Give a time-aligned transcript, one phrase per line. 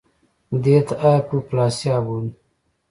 [0.63, 2.31] دې ته هایپوپلاسیا بولي